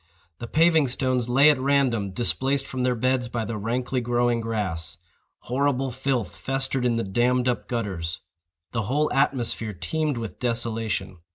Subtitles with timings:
[0.39, 4.97] The paving stones lay at random, displaced from their beds by the rankly growing grass.
[5.41, 8.19] Horrible filth festered in the dammed up gutters.
[8.71, 11.19] The whole atmosphere teemed with desolation.